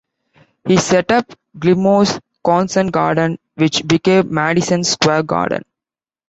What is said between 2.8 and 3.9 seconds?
Garden", which